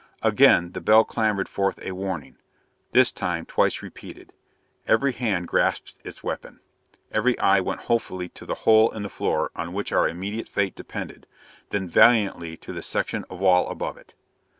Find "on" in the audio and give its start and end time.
9.55-9.73